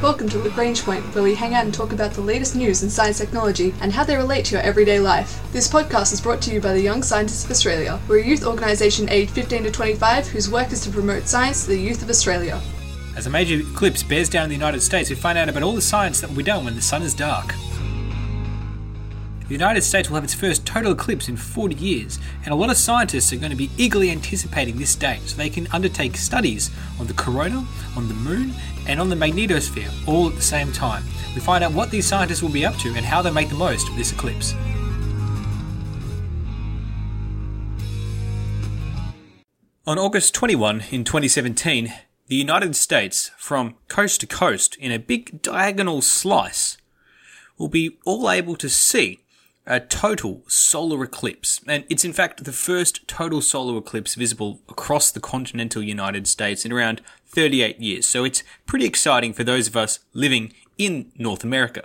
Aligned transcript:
Welcome 0.00 0.28
to 0.28 0.38
Lagrange 0.38 0.84
Point, 0.84 1.02
where 1.12 1.24
we 1.24 1.34
hang 1.34 1.54
out 1.54 1.64
and 1.64 1.74
talk 1.74 1.92
about 1.92 2.12
the 2.12 2.20
latest 2.20 2.54
news 2.54 2.84
in 2.84 2.88
science 2.88 3.18
technology 3.18 3.74
and 3.80 3.92
how 3.92 4.04
they 4.04 4.14
relate 4.14 4.44
to 4.44 4.54
your 4.54 4.62
everyday 4.62 5.00
life. 5.00 5.42
This 5.52 5.66
podcast 5.66 6.12
is 6.12 6.20
brought 6.20 6.40
to 6.42 6.52
you 6.52 6.60
by 6.60 6.72
the 6.72 6.80
Young 6.80 7.02
Scientists 7.02 7.44
of 7.44 7.50
Australia. 7.50 7.98
We're 8.06 8.20
a 8.20 8.24
youth 8.24 8.46
organisation 8.46 9.08
aged 9.08 9.32
15 9.32 9.64
to 9.64 9.72
25 9.72 10.28
whose 10.28 10.48
work 10.48 10.70
is 10.70 10.82
to 10.82 10.90
promote 10.90 11.26
science 11.26 11.64
to 11.64 11.70
the 11.70 11.80
youth 11.80 12.00
of 12.00 12.10
Australia. 12.10 12.60
As 13.16 13.26
a 13.26 13.30
major 13.30 13.56
eclipse 13.56 14.04
bears 14.04 14.28
down 14.28 14.48
the 14.48 14.54
United 14.54 14.82
States, 14.82 15.10
we 15.10 15.16
find 15.16 15.36
out 15.36 15.48
about 15.48 15.64
all 15.64 15.74
the 15.74 15.82
science 15.82 16.20
that 16.20 16.30
will 16.30 16.36
be 16.36 16.44
done 16.44 16.64
when 16.64 16.76
the 16.76 16.80
sun 16.80 17.02
is 17.02 17.12
dark. 17.12 17.52
The 19.48 19.54
United 19.54 19.80
States 19.80 20.10
will 20.10 20.16
have 20.16 20.24
its 20.24 20.34
first 20.34 20.66
total 20.66 20.92
eclipse 20.92 21.26
in 21.26 21.38
40 21.38 21.74
years, 21.74 22.18
and 22.44 22.52
a 22.52 22.54
lot 22.54 22.68
of 22.68 22.76
scientists 22.76 23.32
are 23.32 23.36
going 23.36 23.50
to 23.50 23.56
be 23.56 23.70
eagerly 23.78 24.10
anticipating 24.10 24.76
this 24.76 24.94
date 24.94 25.22
so 25.24 25.38
they 25.38 25.48
can 25.48 25.66
undertake 25.72 26.18
studies 26.18 26.70
on 27.00 27.06
the 27.06 27.14
corona, 27.14 27.66
on 27.96 28.08
the 28.08 28.14
moon, 28.14 28.52
and 28.86 29.00
on 29.00 29.08
the 29.08 29.16
magnetosphere 29.16 29.90
all 30.06 30.28
at 30.28 30.34
the 30.34 30.42
same 30.42 30.70
time. 30.70 31.02
We 31.34 31.40
find 31.40 31.64
out 31.64 31.72
what 31.72 31.90
these 31.90 32.06
scientists 32.06 32.42
will 32.42 32.50
be 32.50 32.66
up 32.66 32.76
to 32.80 32.90
and 32.90 33.06
how 33.06 33.22
they 33.22 33.30
make 33.30 33.48
the 33.48 33.54
most 33.54 33.88
of 33.88 33.96
this 33.96 34.12
eclipse. 34.12 34.52
On 39.86 39.98
August 39.98 40.34
21 40.34 40.84
in 40.90 41.04
2017, 41.04 41.94
the 42.26 42.36
United 42.36 42.76
States, 42.76 43.30
from 43.38 43.76
coast 43.88 44.20
to 44.20 44.26
coast 44.26 44.76
in 44.76 44.92
a 44.92 44.98
big 44.98 45.40
diagonal 45.40 46.02
slice, 46.02 46.76
will 47.56 47.68
be 47.68 47.96
all 48.04 48.30
able 48.30 48.54
to 48.54 48.68
see 48.68 49.20
a 49.68 49.78
total 49.78 50.42
solar 50.48 51.04
eclipse. 51.04 51.60
And 51.68 51.84
it's 51.90 52.04
in 52.04 52.14
fact 52.14 52.42
the 52.42 52.52
first 52.52 53.06
total 53.06 53.42
solar 53.42 53.78
eclipse 53.78 54.14
visible 54.14 54.60
across 54.68 55.10
the 55.10 55.20
continental 55.20 55.82
United 55.82 56.26
States 56.26 56.64
in 56.64 56.72
around 56.72 57.02
38 57.26 57.78
years. 57.78 58.08
So 58.08 58.24
it's 58.24 58.42
pretty 58.66 58.86
exciting 58.86 59.34
for 59.34 59.44
those 59.44 59.68
of 59.68 59.76
us 59.76 60.00
living 60.14 60.54
in 60.78 61.12
North 61.16 61.44
America. 61.44 61.82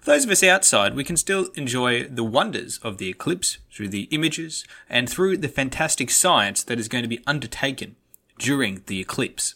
For 0.00 0.12
those 0.12 0.24
of 0.24 0.30
us 0.30 0.42
outside, 0.42 0.94
we 0.94 1.04
can 1.04 1.18
still 1.18 1.50
enjoy 1.54 2.04
the 2.04 2.24
wonders 2.24 2.78
of 2.78 2.96
the 2.96 3.10
eclipse 3.10 3.58
through 3.70 3.90
the 3.90 4.08
images 4.10 4.64
and 4.88 5.08
through 5.08 5.36
the 5.36 5.48
fantastic 5.48 6.10
science 6.10 6.62
that 6.64 6.80
is 6.80 6.88
going 6.88 7.02
to 7.02 7.08
be 7.08 7.22
undertaken 7.26 7.96
during 8.38 8.82
the 8.86 8.98
eclipse. 8.98 9.54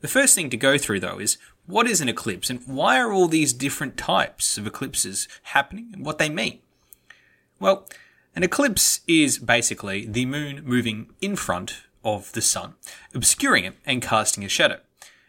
The 0.00 0.08
first 0.08 0.34
thing 0.34 0.50
to 0.50 0.56
go 0.56 0.76
through 0.76 1.00
though 1.00 1.18
is 1.18 1.38
what 1.68 1.86
is 1.86 2.00
an 2.00 2.08
eclipse 2.08 2.48
and 2.48 2.60
why 2.66 2.98
are 2.98 3.12
all 3.12 3.28
these 3.28 3.52
different 3.52 3.98
types 3.98 4.56
of 4.56 4.66
eclipses 4.66 5.28
happening 5.44 5.90
and 5.92 6.04
what 6.04 6.16
they 6.16 6.30
mean? 6.30 6.60
Well, 7.60 7.86
an 8.34 8.42
eclipse 8.42 9.00
is 9.06 9.38
basically 9.38 10.06
the 10.06 10.24
moon 10.24 10.64
moving 10.64 11.10
in 11.20 11.36
front 11.36 11.82
of 12.02 12.32
the 12.32 12.40
sun, 12.40 12.74
obscuring 13.14 13.64
it 13.64 13.74
and 13.84 14.00
casting 14.00 14.44
a 14.44 14.48
shadow. 14.48 14.80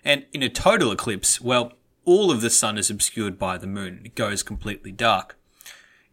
And 0.06 0.26
in 0.32 0.42
a 0.42 0.50
total 0.50 0.94
eclipse, 0.94 1.42
well, 1.42 1.74
all 2.06 2.32
of 2.32 2.40
the 2.40 2.50
sun 2.50 2.78
is 2.78 2.90
obscured 2.90 3.38
by 3.38 3.58
the 3.58 3.68
moon. 3.68 4.02
It 4.06 4.16
goes 4.16 4.42
completely 4.42 4.94
dark. 4.94 5.38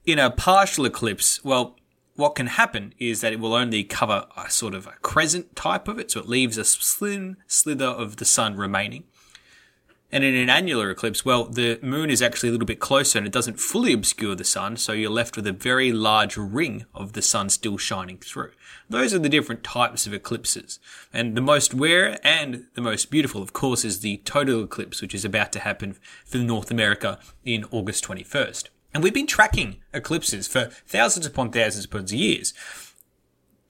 In 0.05 0.19
a 0.19 0.31
partial 0.31 0.87
eclipse, 0.87 1.45
well, 1.45 1.77
what 2.17 2.35
can 2.35 2.49
happen 2.49 2.95
is 2.99 3.21
that 3.21 3.33
it 3.33 3.39
will 3.39 3.55
only 3.55 3.85
cover 3.85 4.27
a 4.37 4.51
sort 4.51 4.75
of 4.75 4.89
a 4.89 4.97
crescent 5.03 5.55
type 5.55 5.87
of 5.87 6.01
it, 6.01 6.11
so 6.11 6.21
it 6.21 6.29
leaves 6.29 6.59
a 6.59 6.65
slim 6.65 7.37
slither 7.47 7.85
of 7.87 8.17
the 8.17 8.25
sun 8.25 8.57
remaining. 8.57 9.05
And 10.12 10.23
in 10.23 10.35
an 10.37 10.49
annular 10.49 10.91
eclipse, 10.91 11.25
well, 11.25 11.47
the 11.47 11.81
moon 11.83 12.11
is 12.11 12.23
actually 12.23 12.51
a 12.51 12.53
little 12.53 12.67
bit 12.67 12.79
closer 12.79 13.19
and 13.19 13.27
it 13.27 13.33
doesn't 13.33 13.59
fully 13.59 13.93
obscure 13.93 14.37
the 14.37 14.45
sun, 14.45 14.77
so 14.77 14.93
you're 14.93 15.11
left 15.11 15.37
with 15.37 15.47
a 15.49 15.53
very 15.53 15.93
large 15.93 16.37
ring 16.37 16.87
of 16.95 17.15
the 17.15 17.23
sun 17.23 17.51
still 17.51 17.77
shining 17.77 18.19
through. 18.19 18.53
Those 18.89 19.12
are 19.12 19.19
the 19.19 19.29
different 19.29 19.65
types 19.65 20.07
of 20.07 20.15
eclipses. 20.15 20.79
And 21.12 21.37
the 21.37 21.41
most 21.41 21.75
rare 21.75 22.19
and 22.25 22.67
the 22.75 22.83
most 22.83 23.11
beautiful, 23.11 23.43
of 23.43 23.53
course, 23.53 23.84
is 23.84 24.01
the 24.01 24.19
total 24.19 24.62
eclipse, 24.62 25.03
which 25.03 25.15
is 25.15 25.25
about 25.25 25.51
to 25.53 25.61
happen 25.61 25.97
for 26.25 26.39
North 26.39 26.71
America 26.71 27.19
in 27.45 27.65
August 27.73 28.05
21st. 28.05 28.69
And 28.95 29.03
we've 29.03 29.12
been 29.12 29.27
tracking 29.27 29.83
eclipses 29.93 30.47
for 30.47 30.71
thousands 30.87 31.27
upon 31.27 31.51
thousands 31.51 31.84
upon 31.84 32.07
years. 32.07 32.55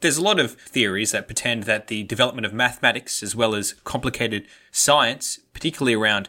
There's 0.06 0.18
a 0.18 0.22
lot 0.22 0.38
of 0.38 0.52
theories 0.52 1.10
that 1.10 1.26
pretend 1.26 1.64
that 1.64 1.88
the 1.88 2.04
development 2.04 2.46
of 2.46 2.52
mathematics 2.52 3.24
as 3.24 3.34
well 3.34 3.56
as 3.56 3.74
complicated 3.82 4.46
science, 4.70 5.40
particularly 5.52 5.94
around 5.94 6.28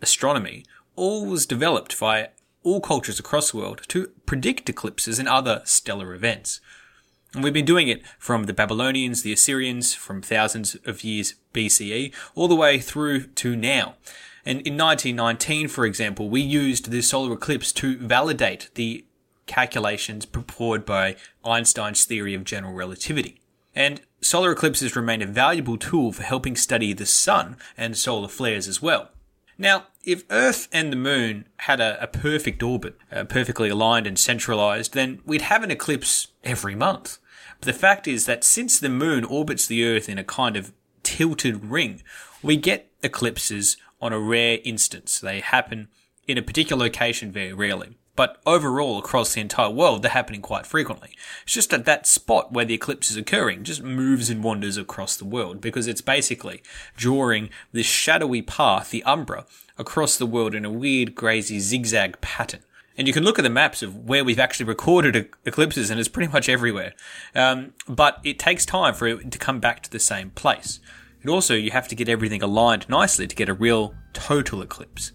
astronomy, 0.00 0.64
all 0.96 1.26
was 1.26 1.44
developed 1.44 2.00
by 2.00 2.30
all 2.62 2.80
cultures 2.80 3.20
across 3.20 3.50
the 3.50 3.58
world 3.58 3.82
to 3.88 4.06
predict 4.24 4.70
eclipses 4.70 5.18
and 5.18 5.28
other 5.28 5.60
stellar 5.66 6.14
events. 6.14 6.58
And 7.34 7.44
we've 7.44 7.52
been 7.52 7.66
doing 7.66 7.88
it 7.88 8.02
from 8.18 8.44
the 8.44 8.54
Babylonians, 8.54 9.20
the 9.20 9.34
Assyrians, 9.34 9.92
from 9.92 10.22
thousands 10.22 10.78
of 10.86 11.04
years 11.04 11.34
BCE, 11.52 12.14
all 12.34 12.48
the 12.48 12.54
way 12.54 12.78
through 12.78 13.24
to 13.24 13.54
now. 13.54 13.96
And 14.46 14.62
in 14.62 14.78
1919, 14.78 15.68
for 15.68 15.84
example, 15.84 16.30
we 16.30 16.40
used 16.40 16.90
the 16.90 17.02
solar 17.02 17.34
eclipse 17.34 17.72
to 17.72 17.98
validate 17.98 18.70
the 18.74 19.04
calculations 19.52 20.24
put 20.24 20.50
forward 20.50 20.86
by 20.86 21.14
Einstein's 21.44 22.06
theory 22.06 22.34
of 22.34 22.42
general 22.42 22.72
relativity. 22.72 23.38
And 23.74 24.00
solar 24.22 24.52
eclipses 24.52 24.96
remain 24.96 25.20
a 25.20 25.26
valuable 25.26 25.76
tool 25.76 26.10
for 26.12 26.22
helping 26.22 26.56
study 26.56 26.94
the 26.94 27.04
sun 27.04 27.58
and 27.76 27.96
solar 27.96 28.28
flares 28.28 28.66
as 28.66 28.80
well. 28.80 29.10
Now, 29.58 29.88
if 30.04 30.24
Earth 30.30 30.68
and 30.72 30.90
the 30.90 30.96
Moon 30.96 31.44
had 31.58 31.80
a, 31.80 32.02
a 32.02 32.06
perfect 32.06 32.62
orbit, 32.62 32.96
uh, 33.12 33.24
perfectly 33.24 33.68
aligned 33.68 34.06
and 34.06 34.18
centralized, 34.18 34.94
then 34.94 35.20
we'd 35.26 35.42
have 35.42 35.62
an 35.62 35.70
eclipse 35.70 36.28
every 36.42 36.74
month. 36.74 37.18
But 37.60 37.66
the 37.66 37.78
fact 37.78 38.08
is 38.08 38.24
that 38.24 38.44
since 38.44 38.80
the 38.80 38.88
Moon 38.88 39.22
orbits 39.22 39.66
the 39.66 39.84
Earth 39.84 40.08
in 40.08 40.18
a 40.18 40.24
kind 40.24 40.56
of 40.56 40.72
tilted 41.02 41.66
ring, 41.66 42.02
we 42.42 42.56
get 42.56 42.90
eclipses 43.02 43.76
on 44.00 44.14
a 44.14 44.18
rare 44.18 44.58
instance. 44.64 45.20
They 45.20 45.40
happen 45.40 45.88
in 46.26 46.38
a 46.38 46.42
particular 46.42 46.84
location 46.84 47.30
very 47.30 47.52
rarely 47.52 47.98
but 48.14 48.40
overall 48.44 48.98
across 48.98 49.34
the 49.34 49.40
entire 49.40 49.70
world, 49.70 50.02
they're 50.02 50.10
happening 50.10 50.42
quite 50.42 50.66
frequently. 50.66 51.10
It's 51.44 51.54
just 51.54 51.70
that 51.70 51.86
that 51.86 52.06
spot 52.06 52.52
where 52.52 52.64
the 52.64 52.74
eclipse 52.74 53.10
is 53.10 53.16
occurring 53.16 53.64
just 53.64 53.82
moves 53.82 54.28
and 54.28 54.44
wanders 54.44 54.76
across 54.76 55.16
the 55.16 55.24
world 55.24 55.60
because 55.60 55.86
it's 55.86 56.02
basically 56.02 56.62
drawing 56.96 57.48
this 57.72 57.86
shadowy 57.86 58.42
path, 58.42 58.90
the 58.90 59.02
umbra, 59.04 59.46
across 59.78 60.16
the 60.16 60.26
world 60.26 60.54
in 60.54 60.64
a 60.64 60.70
weird, 60.70 61.14
crazy 61.14 61.58
zigzag 61.58 62.20
pattern. 62.20 62.60
And 62.98 63.06
you 63.06 63.14
can 63.14 63.24
look 63.24 63.38
at 63.38 63.42
the 63.42 63.50
maps 63.50 63.82
of 63.82 63.96
where 63.96 64.24
we've 64.24 64.38
actually 64.38 64.66
recorded 64.66 65.30
eclipses, 65.46 65.90
and 65.90 65.98
it's 65.98 66.10
pretty 66.10 66.30
much 66.30 66.48
everywhere. 66.48 66.92
Um, 67.34 67.72
but 67.88 68.20
it 68.22 68.38
takes 68.38 68.66
time 68.66 68.92
for 68.92 69.06
it 69.06 69.30
to 69.30 69.38
come 69.38 69.60
back 69.60 69.82
to 69.82 69.90
the 69.90 69.98
same 69.98 70.30
place. 70.30 70.78
And 71.22 71.30
also, 71.30 71.54
you 71.54 71.70
have 71.70 71.88
to 71.88 71.94
get 71.94 72.08
everything 72.08 72.42
aligned 72.42 72.88
nicely 72.88 73.26
to 73.26 73.34
get 73.34 73.48
a 73.48 73.54
real 73.54 73.94
total 74.12 74.60
eclipse. 74.60 75.12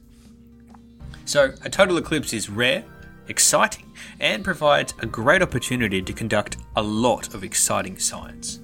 So, 1.28 1.54
a 1.62 1.70
total 1.70 1.98
eclipse 1.98 2.32
is 2.32 2.50
rare, 2.50 2.86
exciting, 3.28 3.94
and 4.22 4.46
provides 4.46 4.94
a 5.00 5.06
great 5.06 5.42
opportunity 5.42 6.02
to 6.02 6.14
conduct 6.14 6.56
a 6.78 6.82
lot 6.82 7.34
of 7.34 7.44
exciting 7.44 8.00
science. 8.00 8.62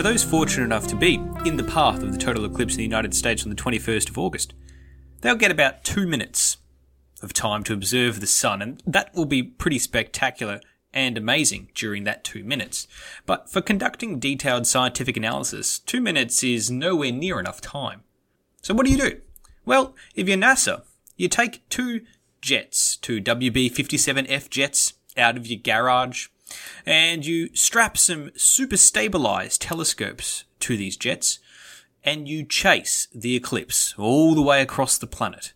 For 0.00 0.04
those 0.04 0.24
fortunate 0.24 0.64
enough 0.64 0.86
to 0.86 0.96
be 0.96 1.16
in 1.44 1.58
the 1.58 1.62
path 1.62 2.02
of 2.02 2.10
the 2.10 2.16
total 2.16 2.46
eclipse 2.46 2.72
in 2.72 2.78
the 2.78 2.82
United 2.82 3.12
States 3.12 3.42
on 3.42 3.50
the 3.50 3.54
21st 3.54 4.08
of 4.08 4.16
August, 4.16 4.54
they'll 5.20 5.34
get 5.34 5.50
about 5.50 5.84
two 5.84 6.06
minutes 6.06 6.56
of 7.22 7.34
time 7.34 7.62
to 7.62 7.74
observe 7.74 8.18
the 8.18 8.26
sun, 8.26 8.62
and 8.62 8.82
that 8.86 9.14
will 9.14 9.26
be 9.26 9.42
pretty 9.42 9.78
spectacular 9.78 10.58
and 10.94 11.18
amazing 11.18 11.68
during 11.74 12.04
that 12.04 12.24
two 12.24 12.42
minutes. 12.42 12.88
But 13.26 13.50
for 13.50 13.60
conducting 13.60 14.18
detailed 14.18 14.66
scientific 14.66 15.18
analysis, 15.18 15.78
two 15.80 16.00
minutes 16.00 16.42
is 16.42 16.70
nowhere 16.70 17.12
near 17.12 17.38
enough 17.38 17.60
time. 17.60 18.00
So 18.62 18.72
what 18.72 18.86
do 18.86 18.92
you 18.92 18.96
do? 18.96 19.20
Well, 19.66 19.94
if 20.14 20.26
you're 20.26 20.38
NASA, 20.38 20.84
you 21.18 21.28
take 21.28 21.68
two 21.68 22.06
jets, 22.40 22.96
two 22.96 23.20
WB 23.20 23.70
57F 23.70 24.48
jets 24.48 24.94
out 25.18 25.36
of 25.36 25.46
your 25.46 25.60
garage, 25.60 26.28
and 26.86 27.24
you 27.24 27.54
strap 27.54 27.96
some 27.96 28.30
super 28.36 28.76
stabilized 28.76 29.62
telescopes 29.62 30.44
to 30.60 30.76
these 30.76 30.96
jets 30.96 31.38
and 32.04 32.28
you 32.28 32.44
chase 32.44 33.08
the 33.14 33.36
eclipse 33.36 33.94
all 33.98 34.34
the 34.34 34.42
way 34.42 34.62
across 34.62 34.96
the 34.98 35.06
planet. 35.06 35.52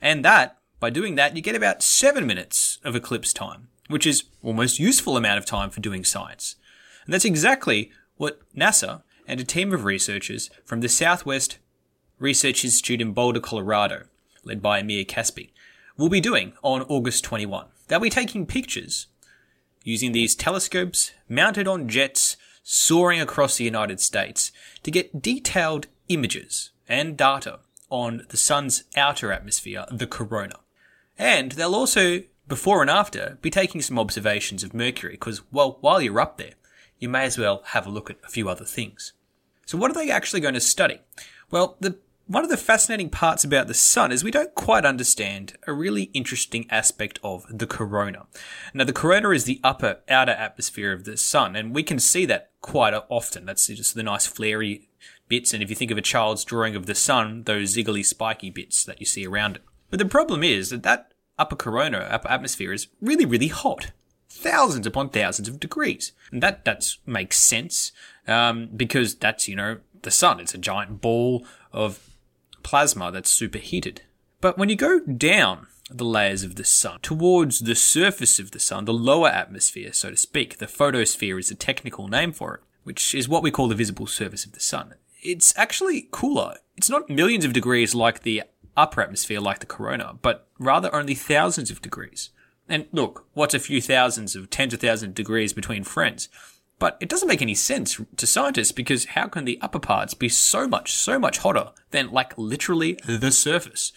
And 0.00 0.24
that, 0.24 0.58
by 0.80 0.90
doing 0.90 1.14
that, 1.16 1.36
you 1.36 1.42
get 1.42 1.54
about 1.54 1.82
seven 1.82 2.26
minutes 2.26 2.78
of 2.82 2.96
eclipse 2.96 3.32
time, 3.32 3.68
which 3.88 4.06
is 4.06 4.24
almost 4.42 4.78
useful 4.78 5.16
amount 5.16 5.38
of 5.38 5.44
time 5.44 5.70
for 5.70 5.80
doing 5.80 6.04
science. 6.04 6.56
And 7.04 7.12
that's 7.12 7.24
exactly 7.24 7.90
what 8.16 8.40
NASA 8.56 9.02
and 9.26 9.40
a 9.40 9.44
team 9.44 9.72
of 9.72 9.84
researchers 9.84 10.50
from 10.64 10.80
the 10.80 10.88
Southwest 10.88 11.58
Research 12.18 12.64
Institute 12.64 13.00
in 13.00 13.12
Boulder, 13.12 13.40
Colorado, 13.40 14.04
led 14.44 14.62
by 14.62 14.78
Amir 14.78 15.04
Caspi, 15.04 15.50
will 15.96 16.08
be 16.08 16.20
doing 16.20 16.52
on 16.62 16.82
August 16.82 17.24
21. 17.24 17.66
They'll 17.88 18.00
be 18.00 18.10
taking 18.10 18.46
pictures 18.46 19.08
using 19.84 20.12
these 20.12 20.34
telescopes 20.34 21.12
mounted 21.28 21.66
on 21.68 21.88
jets 21.88 22.36
soaring 22.62 23.20
across 23.20 23.56
the 23.56 23.64
United 23.64 24.00
States 24.00 24.52
to 24.82 24.90
get 24.90 25.20
detailed 25.20 25.86
images 26.08 26.70
and 26.88 27.16
data 27.16 27.58
on 27.90 28.24
the 28.28 28.36
sun's 28.36 28.84
outer 28.96 29.32
atmosphere, 29.32 29.84
the 29.90 30.06
corona. 30.06 30.56
And 31.18 31.52
they'll 31.52 31.74
also, 31.74 32.22
before 32.48 32.80
and 32.80 32.90
after, 32.90 33.38
be 33.42 33.50
taking 33.50 33.82
some 33.82 33.98
observations 33.98 34.62
of 34.62 34.74
Mercury, 34.74 35.12
because, 35.12 35.42
well, 35.52 35.78
while 35.80 36.00
you're 36.00 36.20
up 36.20 36.38
there, 36.38 36.54
you 36.98 37.08
may 37.08 37.24
as 37.24 37.36
well 37.36 37.62
have 37.66 37.86
a 37.86 37.90
look 37.90 38.08
at 38.08 38.16
a 38.24 38.30
few 38.30 38.48
other 38.48 38.64
things. 38.64 39.12
So 39.66 39.76
what 39.76 39.90
are 39.90 39.94
they 39.94 40.10
actually 40.10 40.40
going 40.40 40.54
to 40.54 40.60
study? 40.60 41.00
Well, 41.50 41.76
the 41.80 41.98
one 42.26 42.44
of 42.44 42.50
the 42.50 42.56
fascinating 42.56 43.10
parts 43.10 43.44
about 43.44 43.66
the 43.66 43.74
sun 43.74 44.12
is 44.12 44.22
we 44.22 44.30
don't 44.30 44.54
quite 44.54 44.84
understand 44.84 45.54
a 45.66 45.72
really 45.72 46.04
interesting 46.14 46.66
aspect 46.70 47.18
of 47.22 47.44
the 47.50 47.66
corona. 47.66 48.26
Now, 48.72 48.84
the 48.84 48.92
corona 48.92 49.30
is 49.30 49.44
the 49.44 49.60
upper 49.62 49.98
outer 50.08 50.32
atmosphere 50.32 50.92
of 50.92 51.04
the 51.04 51.16
sun, 51.16 51.56
and 51.56 51.74
we 51.74 51.82
can 51.82 51.98
see 51.98 52.24
that 52.26 52.50
quite 52.60 52.94
often. 53.08 53.44
That's 53.44 53.66
just 53.66 53.94
the 53.94 54.02
nice 54.02 54.26
flary 54.26 54.88
bits, 55.28 55.52
and 55.52 55.62
if 55.62 55.70
you 55.70 55.76
think 55.76 55.90
of 55.90 55.98
a 55.98 56.02
child's 56.02 56.44
drawing 56.44 56.76
of 56.76 56.86
the 56.86 56.94
sun, 56.94 57.42
those 57.44 57.76
ziggly 57.76 58.04
spiky 58.04 58.50
bits 58.50 58.84
that 58.84 59.00
you 59.00 59.06
see 59.06 59.26
around 59.26 59.56
it. 59.56 59.62
But 59.90 59.98
the 59.98 60.04
problem 60.04 60.42
is 60.42 60.70
that 60.70 60.84
that 60.84 61.12
upper 61.38 61.56
corona, 61.56 61.98
upper 61.98 62.30
atmosphere 62.30 62.72
is 62.72 62.88
really, 63.00 63.26
really 63.26 63.48
hot. 63.48 63.90
Thousands 64.30 64.86
upon 64.86 65.10
thousands 65.10 65.48
of 65.48 65.60
degrees. 65.60 66.12
And 66.30 66.42
that, 66.42 66.64
that 66.64 66.96
makes 67.04 67.38
sense, 67.38 67.92
um, 68.26 68.70
because 68.74 69.16
that's, 69.16 69.48
you 69.48 69.56
know, 69.56 69.78
the 70.02 70.10
sun. 70.10 70.40
It's 70.40 70.54
a 70.54 70.58
giant 70.58 71.00
ball 71.00 71.44
of 71.72 72.11
plasma 72.62 73.10
that's 73.10 73.30
superheated. 73.30 74.02
But 74.40 74.58
when 74.58 74.68
you 74.68 74.76
go 74.76 75.00
down 75.00 75.68
the 75.90 76.04
layers 76.04 76.42
of 76.42 76.56
the 76.56 76.64
sun 76.64 76.98
towards 77.02 77.60
the 77.60 77.74
surface 77.74 78.38
of 78.38 78.50
the 78.50 78.60
sun, 78.60 78.84
the 78.84 78.92
lower 78.92 79.28
atmosphere, 79.28 79.92
so 79.92 80.10
to 80.10 80.16
speak, 80.16 80.58
the 80.58 80.66
photosphere 80.66 81.38
is 81.38 81.50
a 81.50 81.54
technical 81.54 82.08
name 82.08 82.32
for 82.32 82.56
it, 82.56 82.60
which 82.84 83.14
is 83.14 83.28
what 83.28 83.42
we 83.42 83.50
call 83.50 83.68
the 83.68 83.74
visible 83.74 84.06
surface 84.06 84.44
of 84.44 84.52
the 84.52 84.60
sun. 84.60 84.94
It's 85.22 85.56
actually 85.56 86.08
cooler. 86.10 86.56
It's 86.76 86.90
not 86.90 87.10
millions 87.10 87.44
of 87.44 87.52
degrees 87.52 87.94
like 87.94 88.22
the 88.22 88.42
upper 88.76 89.02
atmosphere, 89.02 89.40
like 89.40 89.60
the 89.60 89.66
corona, 89.66 90.14
but 90.20 90.48
rather 90.58 90.94
only 90.94 91.14
thousands 91.14 91.70
of 91.70 91.82
degrees. 91.82 92.30
And 92.68 92.86
look, 92.92 93.26
what's 93.34 93.54
a 93.54 93.58
few 93.58 93.80
thousands 93.80 94.34
of 94.34 94.50
tens 94.50 94.72
of 94.72 94.80
thousands 94.80 95.10
of 95.10 95.14
degrees 95.14 95.52
between 95.52 95.84
friends? 95.84 96.28
But 96.82 96.96
it 96.98 97.08
doesn't 97.08 97.28
make 97.28 97.40
any 97.40 97.54
sense 97.54 98.00
to 98.16 98.26
scientists 98.26 98.72
because 98.72 99.04
how 99.04 99.28
can 99.28 99.44
the 99.44 99.56
upper 99.62 99.78
parts 99.78 100.14
be 100.14 100.28
so 100.28 100.66
much, 100.66 100.92
so 100.92 101.16
much 101.16 101.38
hotter 101.38 101.68
than 101.92 102.10
like 102.10 102.36
literally 102.36 102.98
the 103.06 103.30
surface? 103.30 103.92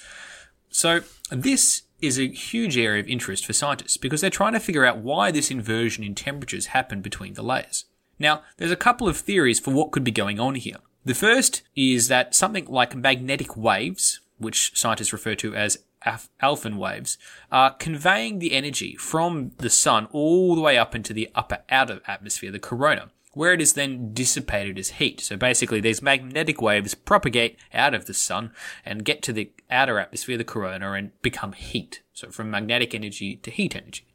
So 0.69 1.01
this 1.31 1.81
is 1.99 2.19
a 2.19 2.27
huge 2.27 2.77
area 2.77 3.01
of 3.01 3.07
interest 3.07 3.43
for 3.43 3.53
scientists 3.53 3.97
because 3.97 4.21
they're 4.21 4.29
trying 4.29 4.53
to 4.53 4.59
figure 4.59 4.85
out 4.85 4.99
why 4.99 5.31
this 5.31 5.49
inversion 5.49 6.03
in 6.03 6.13
temperatures 6.13 6.67
happened 6.67 7.01
between 7.01 7.33
the 7.33 7.41
layers. 7.41 7.85
Now, 8.19 8.43
there's 8.57 8.69
a 8.69 8.75
couple 8.75 9.07
of 9.07 9.17
theories 9.17 9.59
for 9.59 9.71
what 9.71 9.91
could 9.91 10.03
be 10.03 10.11
going 10.11 10.39
on 10.39 10.53
here. 10.53 10.77
The 11.05 11.15
first 11.15 11.63
is 11.75 12.07
that 12.09 12.35
something 12.35 12.67
like 12.67 12.95
magnetic 12.95 13.57
waves, 13.57 14.19
which 14.37 14.77
scientists 14.77 15.11
refer 15.11 15.33
to 15.33 15.55
as 15.55 15.79
Alfvén 16.05 16.77
waves 16.77 17.17
are 17.51 17.73
conveying 17.73 18.39
the 18.39 18.53
energy 18.53 18.95
from 18.95 19.51
the 19.57 19.69
sun 19.69 20.07
all 20.11 20.55
the 20.55 20.61
way 20.61 20.77
up 20.77 20.95
into 20.95 21.13
the 21.13 21.29
upper 21.35 21.59
outer 21.69 22.01
atmosphere, 22.07 22.51
the 22.51 22.59
corona, 22.59 23.09
where 23.33 23.53
it 23.53 23.61
is 23.61 23.73
then 23.73 24.13
dissipated 24.13 24.79
as 24.79 24.91
heat. 24.91 25.19
So 25.19 25.35
basically, 25.35 25.81
these 25.81 26.01
magnetic 26.01 26.61
waves 26.61 26.95
propagate 26.95 27.57
out 27.73 27.93
of 27.93 28.05
the 28.05 28.13
sun 28.13 28.51
and 28.85 29.05
get 29.05 29.21
to 29.23 29.33
the 29.33 29.51
outer 29.69 29.99
atmosphere, 29.99 30.37
the 30.37 30.43
corona, 30.43 30.93
and 30.93 31.11
become 31.21 31.53
heat. 31.53 32.01
So 32.13 32.29
from 32.29 32.49
magnetic 32.49 32.93
energy 32.93 33.35
to 33.37 33.51
heat 33.51 33.75
energy. 33.75 34.07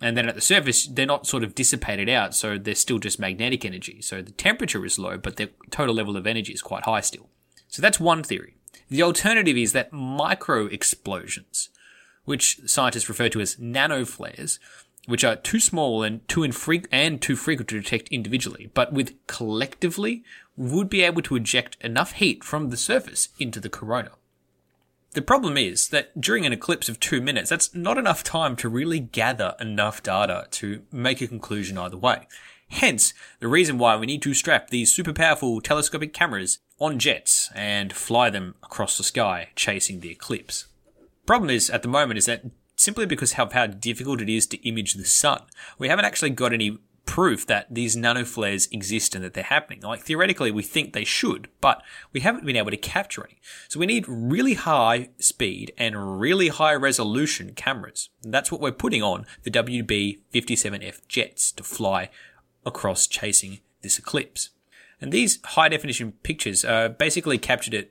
And 0.00 0.16
then 0.16 0.28
at 0.28 0.34
the 0.34 0.40
surface, 0.40 0.86
they're 0.86 1.06
not 1.06 1.28
sort 1.28 1.44
of 1.44 1.54
dissipated 1.54 2.08
out, 2.08 2.34
so 2.34 2.58
they're 2.58 2.74
still 2.74 2.98
just 2.98 3.20
magnetic 3.20 3.64
energy. 3.64 4.00
So 4.02 4.20
the 4.20 4.32
temperature 4.32 4.84
is 4.84 4.98
low, 4.98 5.16
but 5.16 5.36
the 5.36 5.50
total 5.70 5.94
level 5.94 6.16
of 6.16 6.26
energy 6.26 6.52
is 6.52 6.60
quite 6.60 6.84
high 6.84 7.02
still. 7.02 7.28
So 7.68 7.80
that's 7.80 8.00
one 8.00 8.24
theory. 8.24 8.56
The 8.92 9.02
alternative 9.02 9.56
is 9.56 9.72
that 9.72 9.90
micro 9.90 10.66
explosions, 10.66 11.70
which 12.26 12.60
scientists 12.66 13.08
refer 13.08 13.30
to 13.30 13.40
as 13.40 13.56
nanoflares, 13.56 14.58
which 15.06 15.24
are 15.24 15.34
too 15.34 15.60
small 15.60 16.02
and 16.02 16.28
too 16.28 16.40
infre- 16.40 16.86
and 16.92 17.22
too 17.22 17.34
frequent 17.34 17.70
to 17.70 17.80
detect 17.80 18.10
individually, 18.10 18.70
but 18.74 18.92
with 18.92 19.14
collectively 19.26 20.24
would 20.58 20.90
be 20.90 21.00
able 21.00 21.22
to 21.22 21.36
eject 21.36 21.78
enough 21.80 22.12
heat 22.12 22.44
from 22.44 22.68
the 22.68 22.76
surface 22.76 23.30
into 23.38 23.60
the 23.60 23.70
corona. 23.70 24.10
The 25.12 25.22
problem 25.22 25.56
is 25.56 25.88
that 25.88 26.20
during 26.20 26.44
an 26.44 26.52
eclipse 26.52 26.90
of 26.90 27.00
two 27.00 27.22
minutes, 27.22 27.48
that's 27.48 27.74
not 27.74 27.96
enough 27.96 28.22
time 28.22 28.56
to 28.56 28.68
really 28.68 29.00
gather 29.00 29.54
enough 29.58 30.02
data 30.02 30.48
to 30.50 30.82
make 30.92 31.22
a 31.22 31.26
conclusion 31.26 31.78
either 31.78 31.96
way. 31.96 32.26
Hence, 32.68 33.14
the 33.38 33.48
reason 33.48 33.78
why 33.78 33.96
we 33.96 34.06
need 34.06 34.20
to 34.22 34.34
strap 34.34 34.68
these 34.68 34.94
super 34.94 35.14
powerful 35.14 35.62
telescopic 35.62 36.12
cameras 36.12 36.58
on 36.82 36.98
jets 36.98 37.48
and 37.54 37.92
fly 37.92 38.28
them 38.28 38.56
across 38.62 38.98
the 38.98 39.04
sky 39.04 39.50
chasing 39.54 40.00
the 40.00 40.10
eclipse. 40.10 40.66
Problem 41.26 41.48
is, 41.48 41.70
at 41.70 41.82
the 41.82 41.88
moment, 41.88 42.18
is 42.18 42.26
that 42.26 42.44
simply 42.74 43.06
because 43.06 43.38
of 43.38 43.52
how 43.52 43.66
difficult 43.66 44.20
it 44.20 44.28
is 44.28 44.46
to 44.48 44.68
image 44.68 44.94
the 44.94 45.04
sun, 45.04 45.42
we 45.78 45.86
haven't 45.88 46.04
actually 46.04 46.30
got 46.30 46.52
any 46.52 46.78
proof 47.06 47.46
that 47.46 47.66
these 47.70 47.96
nanoflares 47.96 48.72
exist 48.72 49.14
and 49.14 49.24
that 49.24 49.34
they're 49.34 49.44
happening. 49.44 49.80
Like 49.80 50.02
theoretically, 50.02 50.50
we 50.50 50.64
think 50.64 50.92
they 50.92 51.04
should, 51.04 51.48
but 51.60 51.82
we 52.12 52.20
haven't 52.20 52.44
been 52.44 52.56
able 52.56 52.70
to 52.72 52.76
capture 52.76 53.24
any. 53.24 53.38
So 53.68 53.78
we 53.78 53.86
need 53.86 54.08
really 54.08 54.54
high 54.54 55.10
speed 55.18 55.72
and 55.78 56.20
really 56.20 56.48
high 56.48 56.74
resolution 56.74 57.54
cameras. 57.54 58.08
And 58.24 58.34
that's 58.34 58.50
what 58.50 58.60
we're 58.60 58.72
putting 58.72 59.02
on 59.02 59.26
the 59.44 59.50
WB57F 59.50 61.06
jets 61.06 61.52
to 61.52 61.62
fly 61.62 62.10
across 62.66 63.06
chasing 63.06 63.60
this 63.82 63.98
eclipse. 63.98 64.50
And 65.02 65.12
these 65.12 65.40
high 65.44 65.68
definition 65.68 66.12
pictures 66.22 66.64
are 66.64 66.88
basically 66.88 67.36
captured 67.36 67.74
at 67.74 67.90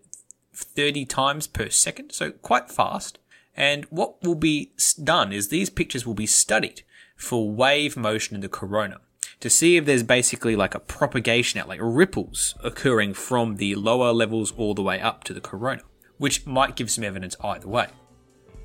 30 0.54 1.06
times 1.06 1.46
per 1.46 1.70
second, 1.70 2.12
so 2.12 2.32
quite 2.32 2.72
fast. 2.72 3.20
And 3.56 3.86
what 3.86 4.24
will 4.24 4.36
be 4.36 4.72
done 5.04 5.34
is 5.34 5.50
these 5.50 5.70
pictures 5.70 6.06
will 6.06 6.14
be 6.14 6.26
studied 6.26 6.84
for 7.18 7.52
wave 7.52 7.98
motion 7.98 8.36
in 8.36 8.42
the 8.42 8.50
corona 8.50 9.02
to 9.42 9.50
see 9.50 9.76
if 9.76 9.86
there's 9.86 10.04
basically 10.04 10.56
like 10.56 10.74
a 10.74 10.80
propagation 10.80 11.60
out, 11.60 11.68
like 11.68 11.80
ripples 11.82 12.56
occurring 12.64 13.14
from 13.14 13.58
the 13.58 13.76
lower 13.76 14.14
levels 14.14 14.54
all 14.54 14.74
the 14.74 14.82
way 14.82 15.00
up 15.02 15.24
to 15.26 15.34
the 15.34 15.42
corona, 15.42 15.82
which 16.18 16.46
might 16.46 16.76
give 16.76 16.90
some 16.90 17.04
evidence 17.04 17.36
either 17.44 17.68
way. 17.68 17.88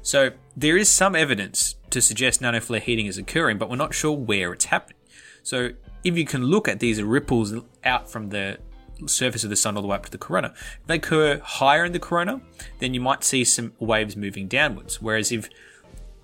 So 0.02 0.30
there 0.56 0.76
is 0.76 0.88
some 0.88 1.16
evidence 1.16 1.74
to 1.90 2.00
suggest 2.00 2.40
nanoflare 2.40 2.80
heating 2.80 3.06
is 3.06 3.18
occurring, 3.18 3.58
but 3.58 3.68
we're 3.68 3.76
not 3.76 3.92
sure 3.92 4.12
where 4.12 4.52
it's 4.52 4.66
happening. 4.66 4.98
So 5.42 5.70
if 6.06 6.16
you 6.16 6.24
can 6.24 6.44
look 6.44 6.68
at 6.68 6.78
these 6.78 7.02
ripples 7.02 7.52
out 7.82 8.08
from 8.08 8.28
the 8.30 8.58
surface 9.06 9.42
of 9.42 9.50
the 9.50 9.56
sun 9.56 9.74
all 9.76 9.82
the 9.82 9.88
way 9.88 9.96
up 9.96 10.04
to 10.04 10.10
the 10.10 10.18
corona, 10.18 10.54
if 10.54 10.86
they 10.86 10.94
occur 10.94 11.40
higher 11.40 11.84
in 11.84 11.90
the 11.90 11.98
corona, 11.98 12.40
then 12.78 12.94
you 12.94 13.00
might 13.00 13.24
see 13.24 13.44
some 13.44 13.72
waves 13.80 14.16
moving 14.16 14.46
downwards. 14.46 15.02
Whereas 15.02 15.32
if 15.32 15.48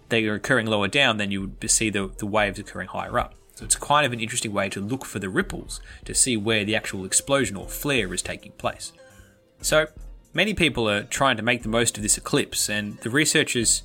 they 0.08 0.24
are 0.26 0.34
occurring 0.34 0.66
lower 0.66 0.86
down, 0.86 1.16
then 1.16 1.32
you 1.32 1.40
would 1.40 1.68
see 1.70 1.90
the, 1.90 2.12
the 2.18 2.26
waves 2.26 2.60
occurring 2.60 2.88
higher 2.88 3.18
up. 3.18 3.34
So 3.56 3.64
it's 3.64 3.74
kind 3.74 4.06
of 4.06 4.12
an 4.12 4.20
interesting 4.20 4.52
way 4.52 4.68
to 4.68 4.80
look 4.80 5.04
for 5.04 5.18
the 5.18 5.28
ripples 5.28 5.80
to 6.04 6.14
see 6.14 6.36
where 6.36 6.64
the 6.64 6.76
actual 6.76 7.04
explosion 7.04 7.56
or 7.56 7.68
flare 7.68 8.14
is 8.14 8.22
taking 8.22 8.52
place. 8.52 8.92
So 9.62 9.86
many 10.32 10.54
people 10.54 10.88
are 10.88 11.02
trying 11.02 11.36
to 11.38 11.42
make 11.42 11.64
the 11.64 11.68
most 11.68 11.96
of 11.96 12.04
this 12.04 12.16
eclipse, 12.16 12.70
and 12.70 12.98
the 12.98 13.10
researchers 13.10 13.82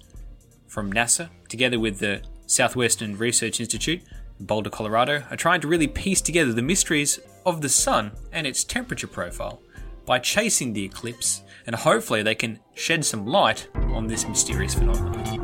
from 0.68 0.94
NASA, 0.94 1.30
together 1.50 1.80
with 1.80 1.98
the 1.98 2.22
Southwestern 2.46 3.18
Research 3.18 3.60
Institute, 3.60 4.04
Boulder, 4.40 4.70
Colorado, 4.70 5.24
are 5.30 5.38
trying 5.38 5.62
to 5.62 5.68
really 5.68 5.88
piece 5.88 6.22
together 6.22 6.54
the 6.54 6.62
mysteries 6.62 7.20
of 7.46 7.62
the 7.62 7.70
sun 7.70 8.12
and 8.32 8.46
its 8.46 8.64
temperature 8.64 9.08
profile 9.08 9.62
by 10.06 10.20
chasing 10.20 10.74
the 10.74 10.86
eclipse, 10.86 11.42
and 11.66 11.76
hopefully 11.76 12.24
they 12.24 12.36
can 12.36 12.60
shed 12.76 13.04
some 13.04 13.26
light 13.26 13.68
on 13.76 14.08
this 14.08 14.28
mysterious 14.28 14.74
phenomenon. 14.74 15.37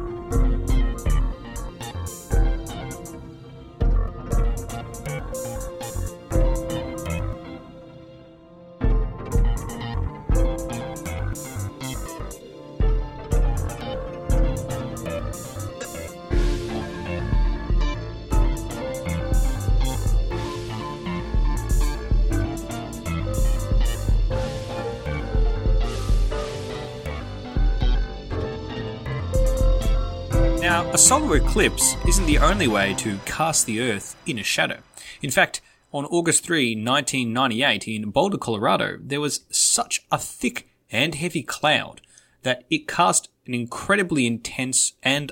A 30.93 30.97
solar 30.97 31.37
eclipse 31.37 31.95
isn't 32.07 32.27
the 32.27 32.37
only 32.37 32.67
way 32.67 32.93
to 32.93 33.17
cast 33.25 33.65
the 33.65 33.81
Earth 33.81 34.15
in 34.27 34.37
a 34.37 34.43
shadow. 34.43 34.77
In 35.23 35.31
fact, 35.31 35.59
on 35.91 36.05
August 36.05 36.43
3, 36.43 36.75
1998, 36.75 37.87
in 37.87 38.11
Boulder, 38.11 38.37
Colorado, 38.37 38.99
there 39.01 39.19
was 39.19 39.39
such 39.49 40.05
a 40.11 40.19
thick 40.19 40.69
and 40.91 41.15
heavy 41.15 41.41
cloud 41.41 42.01
that 42.43 42.63
it 42.69 42.87
cast 42.87 43.29
an 43.47 43.55
incredibly 43.55 44.27
intense 44.27 44.93
and 45.01 45.31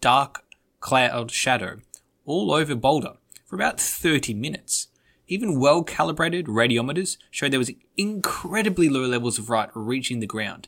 dark 0.00 0.42
cloud 0.80 1.30
shadow 1.30 1.78
all 2.24 2.52
over 2.52 2.74
Boulder 2.74 3.18
for 3.46 3.54
about 3.54 3.80
30 3.80 4.34
minutes. 4.34 4.88
Even 5.28 5.60
well 5.60 5.84
calibrated 5.84 6.46
radiometers 6.46 7.18
showed 7.30 7.52
there 7.52 7.60
was 7.60 7.70
incredibly 7.96 8.88
low 8.88 9.06
levels 9.06 9.38
of 9.38 9.48
light 9.48 9.70
reaching 9.74 10.18
the 10.18 10.26
ground. 10.26 10.66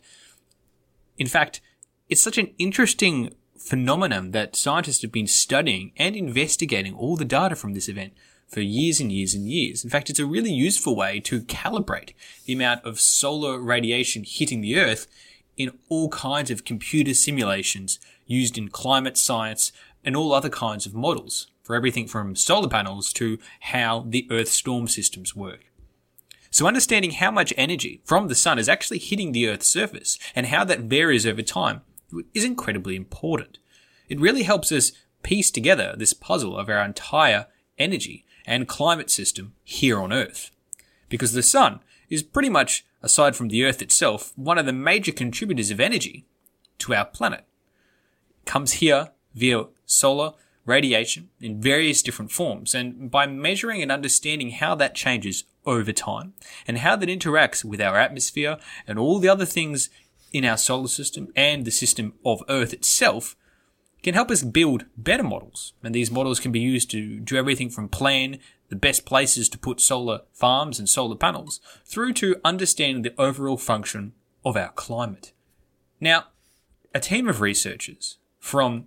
In 1.19 1.27
fact, 1.27 1.61
it's 2.09 2.23
such 2.23 2.39
an 2.39 2.55
interesting 2.59 3.33
phenomenon 3.61 4.31
that 4.33 4.57
scientists 4.57 5.03
have 5.03 5.13
been 5.13 5.27
studying 5.27 5.93
and 5.97 6.17
investigating 6.17 6.95
all 6.95 7.17
the 7.17 7.25
data 7.25 7.55
from 7.55 7.75
this 7.75 7.89
event 7.89 8.15
for 8.49 8.61
years 8.61 9.01
and 9.01 9.13
years 9.13 9.35
and 9.35 9.49
years. 9.49 9.85
In 9.85 9.91
fact, 9.91 10.11
it's 10.11 10.19
a 10.19 10.27
really 10.27 10.53
useful 10.53 10.97
way 10.97 11.21
to 11.21 11.43
calibrate 11.43 12.15
the 12.47 12.55
amount 12.55 12.85
of 12.85 12.99
solar 12.99 13.61
radiation 13.61 14.25
hitting 14.27 14.61
the 14.61 14.79
Earth 14.79 15.07
in 15.57 15.71
all 15.89 16.09
kinds 16.09 16.51
of 16.51 16.65
computer 16.65 17.15
simulations 17.15 18.01
used 18.27 18.59
in 18.59 18.69
climate 18.69 19.17
science 19.17 19.73
and 20.05 20.17
all 20.17 20.33
other 20.33 20.49
kinds 20.49 20.87
of 20.87 20.95
models 20.95 21.49
for 21.63 21.77
everything 21.77 22.09
from 22.09 22.35
solar 22.35 22.69
panels 22.69 23.13
to 23.13 23.39
how 23.61 24.05
the 24.09 24.27
Earth's 24.31 24.53
storm 24.53 24.89
systems 24.89 25.37
work. 25.37 25.67
So 26.51 26.67
understanding 26.67 27.13
how 27.13 27.31
much 27.31 27.55
energy 27.57 28.01
from 28.05 28.27
the 28.27 28.35
sun 28.35 28.59
is 28.59 28.69
actually 28.69 28.99
hitting 28.99 29.31
the 29.31 29.49
Earth's 29.49 29.69
surface 29.69 30.19
and 30.35 30.47
how 30.47 30.65
that 30.65 30.81
varies 30.81 31.27
over 31.27 31.43
time 31.43 31.83
is 32.35 32.45
incredibly 32.45 32.97
important. 32.97 33.59
It 34.09 34.21
really 34.21 34.43
helps 34.43 34.73
us 34.73 34.93
piece 35.23 35.51
together 35.51 35.95
this 35.97 36.13
puzzle 36.13 36.57
of 36.57 36.69
our 36.69 36.85
entire 36.85 37.47
energy 37.79 38.25
and 38.47 38.69
climate 38.69 39.11
system 39.11 39.55
here 39.63 40.01
on 40.01 40.13
Earth. 40.13 40.51
Because 41.09 41.33
the 41.33 41.43
sun 41.43 41.81
is 42.09 42.23
pretty 42.23 42.49
much, 42.49 42.85
aside 43.03 43.37
from 43.37 43.49
the 43.49 43.65
Earth 43.65 43.83
itself, 43.83 44.33
one 44.37 44.59
of 44.59 44.67
the 44.67 44.73
major 44.73 45.13
contributors 45.13 45.71
of 45.71 45.81
energy 45.81 46.27
to 46.79 46.95
our 46.95 47.05
planet. 47.05 47.45
It 48.43 48.47
comes 48.47 48.75
here 48.75 49.11
via 49.35 49.67
solar 49.87 50.33
radiation 50.67 51.31
in 51.41 51.61
various 51.61 52.03
different 52.03 52.31
forms, 52.31 52.75
and 52.75 53.11
by 53.11 53.27
measuring 53.27 53.83
and 53.83 53.91
understanding 53.91 54.51
how 54.51 54.75
that 54.77 54.95
changes 54.95 55.45
over 55.67 55.93
time 55.93 56.33
and 56.67 56.79
how 56.79 56.97
that 56.97 57.09
interacts 57.09 57.65
with 57.65 57.81
our 57.81 57.97
atmosphere 57.97 58.57
and 58.87 58.99
all 58.99 59.19
the 59.19 59.29
other 59.29 59.45
things 59.45 59.91
in 60.33 60.45
our 60.45 60.57
solar 60.57 60.89
system 60.89 61.33
and 61.35 61.65
the 61.65 61.71
system 61.71 62.15
of 62.25 62.43
Earth 62.49 62.73
itself, 62.73 63.37
can 64.03 64.15
help 64.15 64.31
us 64.31 64.43
build 64.43 64.87
better 64.97 65.23
models. 65.23 65.75
And 65.83 65.95
these 65.95 66.11
models 66.11 66.41
can 66.41 66.53
be 66.53 66.61
used 66.61 66.91
to 66.93 67.21
do 67.21 67.37
everything 67.37 67.71
from 67.71 67.89
plan 67.89 68.39
the 68.69 68.77
best 68.77 69.05
places 69.05 69.49
to 69.49 69.59
put 69.59 69.81
solar 69.81 70.21
farms 70.33 70.79
and 70.79 70.89
solar 70.89 71.17
panels 71.17 71.61
through 71.85 72.13
to 72.15 72.41
understanding 72.45 73.03
the 73.03 73.21
overall 73.21 73.57
function 73.57 74.13
of 74.45 74.57
our 74.57 74.71
climate. 74.71 75.33
Now, 76.01 76.27
a 76.95 77.01
team 77.01 77.29
of 77.29 77.41
researchers 77.41 78.19
from 78.39 78.87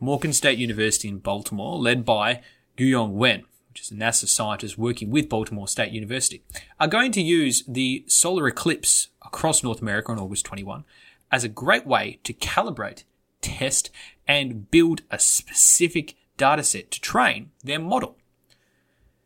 Morgan 0.00 0.32
State 0.32 0.58
University 0.58 1.08
in 1.08 1.18
Baltimore, 1.18 1.76
led 1.76 2.04
by 2.04 2.40
Guoyong 2.76 3.12
Wen, 3.12 3.44
which 3.70 3.82
is 3.82 3.90
a 3.90 3.94
NASA 3.94 4.28
scientist 4.28 4.78
working 4.78 5.10
with 5.10 5.28
Baltimore 5.28 5.68
State 5.68 5.92
University, 5.92 6.42
are 6.78 6.88
going 6.88 7.12
to 7.12 7.20
use 7.20 7.64
the 7.66 8.04
solar 8.06 8.46
eclipse 8.46 9.08
across 9.34 9.64
North 9.64 9.82
America 9.82 10.12
on 10.12 10.18
August 10.18 10.46
21 10.46 10.84
as 11.32 11.42
a 11.42 11.48
great 11.48 11.84
way 11.84 12.20
to 12.22 12.32
calibrate, 12.32 13.02
test, 13.40 13.90
and 14.28 14.70
build 14.70 15.02
a 15.10 15.18
specific 15.18 16.14
dataset 16.38 16.88
to 16.90 17.00
train 17.00 17.50
their 17.64 17.80
model. 17.80 18.16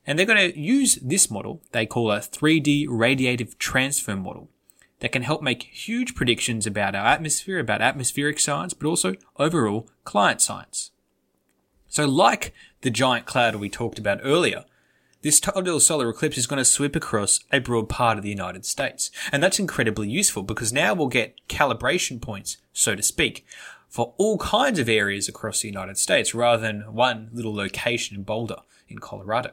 And 0.07 0.19
they're 0.19 0.25
going 0.25 0.51
to 0.51 0.59
use 0.59 0.95
this 1.03 1.31
model 1.31 1.61
they 1.73 1.85
call 1.85 2.11
a 2.11 2.21
3D 2.21 2.89
radiative 2.89 3.59
transfer 3.59 4.17
model 4.17 4.49
that 5.01 5.13
can 5.13 5.23
help 5.23 5.43
make 5.43 5.65
huge 5.65 6.15
predictions 6.15 6.67
about 6.67 6.95
our 6.95 7.07
atmosphere, 7.07 7.59
about 7.59 7.83
atmospheric 7.83 8.41
science, 8.41 8.73
but 8.73 8.89
also 8.89 9.15
overall 9.37 9.91
client 10.05 10.41
science. 10.41 10.91
So 11.87 12.07
like 12.07 12.55
the 12.81 12.91
giant 12.91 13.27
cloud 13.27 13.57
we 13.57 13.69
talked 13.69 13.99
about 13.99 14.21
earlier, 14.23 14.65
this 15.23 15.41
total 15.41 15.81
solar 15.81 16.09
eclipse 16.09 16.39
is 16.39 16.47
going 16.47 16.59
to 16.59 16.65
sweep 16.65 16.95
across 16.95 17.41
a 17.53 17.59
broad 17.59 17.89
part 17.89 18.19
of 18.19 18.23
the 18.23 18.31
United 18.31 18.65
States. 18.65 19.11
And 19.33 19.43
that's 19.43 19.59
incredibly 19.59 20.09
useful 20.09 20.43
because 20.43 20.73
now 20.73 20.95
we'll 20.95 21.09
get 21.09 21.37
calibration 21.49 22.21
points, 22.21 22.59
so 22.73 22.95
to 22.95 23.03
speak, 23.03 23.45
for 23.89 24.15
all 24.17 24.39
kinds 24.39 24.79
of 24.79 24.89
areas 24.89 25.29
across 25.29 25.61
the 25.61 25.69
United 25.69 25.99
States 25.99 26.35
rather 26.35 26.63
than 26.63 26.93
one 26.93 27.31
little 27.33 27.55
location 27.55 28.17
in 28.17 28.23
Boulder 28.23 28.59
in 28.89 28.99
Colorado. 28.99 29.51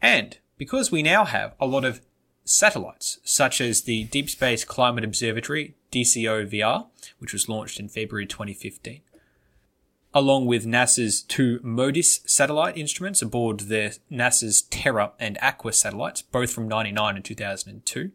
And 0.00 0.38
because 0.56 0.92
we 0.92 1.02
now 1.02 1.24
have 1.24 1.54
a 1.60 1.66
lot 1.66 1.84
of 1.84 2.00
satellites, 2.44 3.18
such 3.24 3.60
as 3.60 3.82
the 3.82 4.04
Deep 4.04 4.30
Space 4.30 4.64
Climate 4.64 5.04
Observatory, 5.04 5.74
DSCOVR, 5.92 6.86
which 7.18 7.32
was 7.32 7.48
launched 7.48 7.80
in 7.80 7.88
February 7.88 8.26
2015, 8.26 9.00
along 10.18 10.46
with 10.46 10.66
NASA's 10.66 11.22
two 11.22 11.60
MODIS 11.62 12.28
satellite 12.28 12.76
instruments 12.76 13.22
aboard 13.22 13.60
the 13.60 13.96
NASA's 14.10 14.62
Terra 14.62 15.12
and 15.20 15.38
Aqua 15.40 15.72
satellites, 15.72 16.22
both 16.22 16.50
from 16.50 16.66
99 16.66 17.16
and 17.16 17.24
2002, 17.24 18.10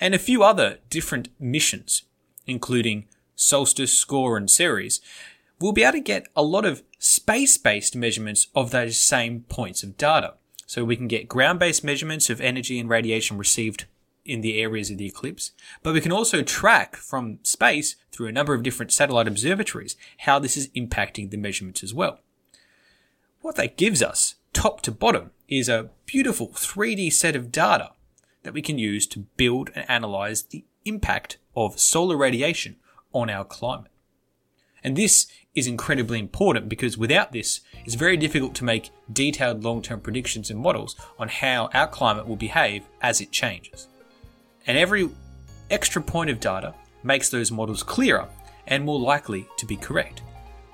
and 0.00 0.14
a 0.14 0.18
few 0.18 0.42
other 0.42 0.78
different 0.88 1.28
missions, 1.38 2.02
including 2.46 3.06
Solstice, 3.36 3.92
SORCE, 3.92 4.38
and 4.38 4.50
Ceres, 4.50 5.00
we'll 5.60 5.72
be 5.72 5.82
able 5.82 5.92
to 5.92 6.00
get 6.00 6.28
a 6.34 6.42
lot 6.42 6.64
of 6.64 6.82
space-based 6.98 7.94
measurements 7.94 8.46
of 8.54 8.70
those 8.70 8.96
same 8.96 9.40
points 9.50 9.82
of 9.82 9.98
data. 9.98 10.34
So 10.66 10.82
we 10.82 10.96
can 10.96 11.08
get 11.08 11.28
ground-based 11.28 11.84
measurements 11.84 12.30
of 12.30 12.40
energy 12.40 12.80
and 12.80 12.88
radiation 12.88 13.36
received 13.36 13.84
in 14.24 14.40
the 14.40 14.60
areas 14.60 14.90
of 14.90 14.98
the 14.98 15.06
eclipse, 15.06 15.52
but 15.82 15.94
we 15.94 16.00
can 16.00 16.12
also 16.12 16.42
track 16.42 16.96
from 16.96 17.38
space 17.42 17.96
through 18.10 18.26
a 18.26 18.32
number 18.32 18.54
of 18.54 18.62
different 18.62 18.92
satellite 18.92 19.28
observatories 19.28 19.96
how 20.18 20.38
this 20.38 20.56
is 20.56 20.68
impacting 20.68 21.30
the 21.30 21.36
measurements 21.36 21.82
as 21.82 21.92
well. 21.92 22.20
What 23.40 23.56
that 23.56 23.76
gives 23.76 24.02
us, 24.02 24.36
top 24.52 24.80
to 24.82 24.90
bottom, 24.90 25.32
is 25.48 25.68
a 25.68 25.90
beautiful 26.06 26.48
3D 26.48 27.12
set 27.12 27.36
of 27.36 27.52
data 27.52 27.90
that 28.42 28.54
we 28.54 28.62
can 28.62 28.78
use 28.78 29.06
to 29.08 29.26
build 29.36 29.70
and 29.74 29.88
analyze 29.90 30.42
the 30.42 30.64
impact 30.84 31.38
of 31.56 31.78
solar 31.78 32.16
radiation 32.16 32.76
on 33.12 33.28
our 33.28 33.44
climate. 33.44 33.90
And 34.82 34.96
this 34.96 35.26
is 35.54 35.66
incredibly 35.66 36.18
important 36.18 36.68
because 36.68 36.98
without 36.98 37.32
this, 37.32 37.60
it's 37.84 37.94
very 37.94 38.16
difficult 38.16 38.54
to 38.56 38.64
make 38.64 38.90
detailed 39.12 39.64
long 39.64 39.82
term 39.82 40.00
predictions 40.00 40.50
and 40.50 40.60
models 40.60 40.96
on 41.18 41.28
how 41.28 41.70
our 41.72 41.86
climate 41.86 42.26
will 42.26 42.36
behave 42.36 42.84
as 43.00 43.20
it 43.20 43.30
changes. 43.30 43.88
And 44.66 44.78
every 44.78 45.10
extra 45.70 46.02
point 46.02 46.30
of 46.30 46.40
data 46.40 46.74
makes 47.02 47.28
those 47.28 47.50
models 47.50 47.82
clearer 47.82 48.28
and 48.66 48.84
more 48.84 48.98
likely 48.98 49.46
to 49.58 49.66
be 49.66 49.76
correct. 49.76 50.22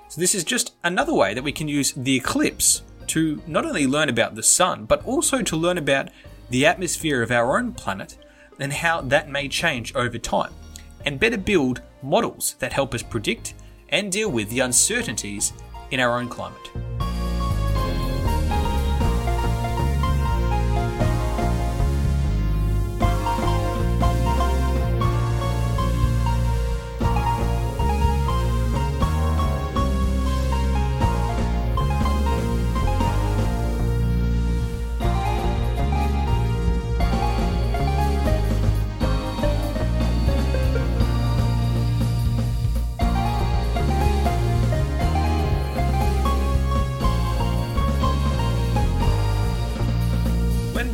So, 0.07 0.19
this 0.19 0.35
is 0.35 0.43
just 0.43 0.73
another 0.83 1.13
way 1.13 1.33
that 1.33 1.43
we 1.43 1.51
can 1.51 1.67
use 1.67 1.93
the 1.93 2.15
eclipse 2.15 2.83
to 3.07 3.41
not 3.47 3.65
only 3.65 3.87
learn 3.87 4.09
about 4.09 4.35
the 4.35 4.43
sun, 4.43 4.85
but 4.85 5.05
also 5.05 5.41
to 5.41 5.55
learn 5.55 5.77
about 5.77 6.09
the 6.49 6.65
atmosphere 6.65 7.21
of 7.21 7.31
our 7.31 7.57
own 7.57 7.73
planet 7.73 8.17
and 8.59 8.71
how 8.71 9.01
that 9.01 9.29
may 9.29 9.47
change 9.47 9.95
over 9.95 10.17
time, 10.17 10.53
and 11.05 11.19
better 11.19 11.37
build 11.37 11.81
models 12.03 12.55
that 12.59 12.73
help 12.73 12.93
us 12.93 13.03
predict 13.03 13.53
and 13.89 14.11
deal 14.11 14.29
with 14.29 14.49
the 14.49 14.59
uncertainties 14.59 15.53
in 15.91 15.99
our 15.99 16.19
own 16.19 16.29
climate. 16.29 16.90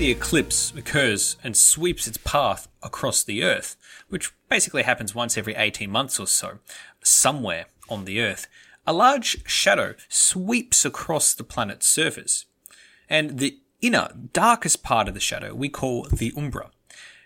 The 0.07 0.13
eclipse 0.13 0.71
occurs 0.77 1.35
and 1.43 1.57
sweeps 1.57 2.07
its 2.07 2.17
path 2.19 2.69
across 2.81 3.25
the 3.25 3.43
Earth, 3.43 3.75
which 4.07 4.31
basically 4.47 4.83
happens 4.83 5.13
once 5.13 5.37
every 5.37 5.53
18 5.53 5.91
months 5.91 6.17
or 6.17 6.25
so, 6.25 6.59
somewhere 7.03 7.65
on 7.89 8.05
the 8.05 8.21
Earth, 8.21 8.47
a 8.85 8.93
large 8.93 9.45
shadow 9.45 9.95
sweeps 10.07 10.85
across 10.85 11.33
the 11.33 11.43
planet's 11.43 11.89
surface. 11.89 12.45
And 13.09 13.37
the 13.37 13.59
inner, 13.81 14.07
darkest 14.31 14.81
part 14.81 15.09
of 15.09 15.13
the 15.13 15.19
shadow 15.19 15.53
we 15.53 15.67
call 15.67 16.07
the 16.09 16.31
umbra. 16.37 16.71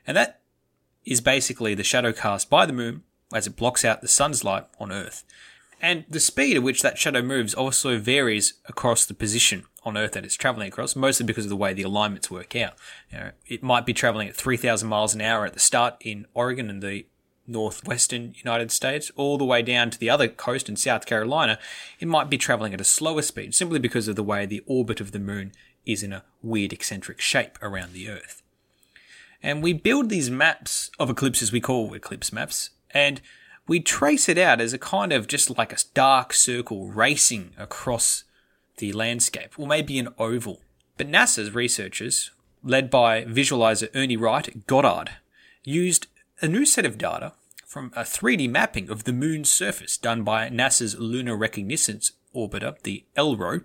And 0.07 0.17
that 0.17 0.41
is 1.05 1.21
basically 1.21 1.75
the 1.75 1.83
shadow 1.83 2.11
cast 2.11 2.49
by 2.49 2.65
the 2.65 2.73
moon 2.73 3.03
as 3.31 3.45
it 3.45 3.57
blocks 3.57 3.85
out 3.85 4.01
the 4.01 4.07
sun's 4.07 4.43
light 4.43 4.65
on 4.79 4.91
Earth. 4.91 5.23
And 5.79 6.05
the 6.09 6.19
speed 6.19 6.55
at 6.55 6.63
which 6.63 6.81
that 6.81 6.97
shadow 6.97 7.21
moves 7.21 7.53
also 7.53 7.99
varies 7.99 8.55
across 8.67 9.05
the 9.05 9.13
position 9.13 9.65
on 9.83 9.97
Earth 9.97 10.11
that 10.13 10.25
it's 10.25 10.35
traveling 10.35 10.67
across, 10.67 10.95
mostly 10.95 11.25
because 11.25 11.45
of 11.45 11.49
the 11.49 11.55
way 11.55 11.73
the 11.73 11.81
alignments 11.83 12.29
work 12.29 12.55
out. 12.55 12.73
You 13.11 13.17
know, 13.17 13.31
it 13.47 13.63
might 13.63 13.85
be 13.85 13.93
traveling 13.93 14.27
at 14.27 14.35
3,000 14.35 14.87
miles 14.87 15.15
an 15.15 15.21
hour 15.21 15.45
at 15.45 15.53
the 15.53 15.59
start 15.59 15.95
in 16.01 16.27
Oregon 16.33 16.69
and 16.69 16.81
the 16.81 17.05
northwestern 17.47 18.33
United 18.37 18.71
States, 18.71 19.11
all 19.15 19.37
the 19.37 19.45
way 19.45 19.61
down 19.61 19.89
to 19.89 19.99
the 19.99 20.09
other 20.09 20.27
coast 20.27 20.69
in 20.69 20.75
South 20.75 21.05
Carolina. 21.05 21.57
It 21.99 22.07
might 22.07 22.29
be 22.29 22.37
traveling 22.37 22.73
at 22.73 22.81
a 22.81 22.85
slower 22.85 23.21
speed, 23.21 23.55
simply 23.55 23.79
because 23.79 24.07
of 24.07 24.15
the 24.15 24.23
way 24.23 24.45
the 24.45 24.63
orbit 24.65 25.01
of 25.01 25.11
the 25.11 25.19
moon 25.19 25.51
is 25.85 26.03
in 26.03 26.13
a 26.13 26.23
weird 26.41 26.71
eccentric 26.71 27.19
shape 27.19 27.57
around 27.61 27.93
the 27.93 28.09
Earth. 28.09 28.41
And 29.43 29.63
we 29.63 29.73
build 29.73 30.09
these 30.09 30.29
maps 30.29 30.91
of 30.99 31.09
eclipses 31.09 31.51
we 31.51 31.59
call 31.59 31.93
eclipse 31.93 32.31
maps, 32.31 32.69
and 32.91 33.21
we 33.67 33.79
trace 33.79 34.29
it 34.29 34.37
out 34.37 34.61
as 34.61 34.73
a 34.73 34.77
kind 34.77 35.11
of 35.11 35.27
just 35.27 35.57
like 35.57 35.73
a 35.73 35.77
dark 35.93 36.33
circle 36.33 36.87
racing 36.89 37.53
across 37.57 38.23
the 38.81 38.91
landscape, 38.91 39.57
or 39.57 39.67
maybe 39.67 39.97
an 39.99 40.09
oval. 40.17 40.59
But 40.97 41.07
NASA's 41.07 41.55
researchers, 41.55 42.31
led 42.63 42.89
by 42.89 43.23
visualizer 43.23 43.89
Ernie 43.95 44.17
Wright 44.17 44.67
Goddard, 44.67 45.11
used 45.63 46.07
a 46.41 46.47
new 46.47 46.65
set 46.65 46.85
of 46.85 46.97
data 46.97 47.33
from 47.65 47.93
a 47.95 48.01
3D 48.01 48.49
mapping 48.49 48.89
of 48.89 49.05
the 49.05 49.13
moon's 49.13 49.49
surface 49.49 49.97
done 49.97 50.23
by 50.23 50.49
NASA's 50.49 50.99
Lunar 50.99 51.37
Reconnaissance 51.37 52.11
Orbiter, 52.35 52.81
the 52.81 53.05
LRO, 53.15 53.63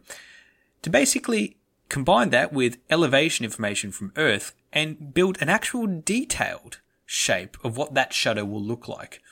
to 0.82 0.90
basically 0.90 1.56
combine 1.88 2.30
that 2.30 2.52
with 2.52 2.78
elevation 2.90 3.44
information 3.44 3.90
from 3.90 4.12
Earth 4.16 4.52
and 4.72 5.14
build 5.14 5.38
an 5.40 5.48
actual 5.48 5.86
detailed 5.86 6.80
shape 7.06 7.56
of 7.64 7.76
what 7.76 7.94
that 7.94 8.12
shadow 8.12 8.44
will 8.44 8.62
look 8.62 8.86
like. 8.86 9.22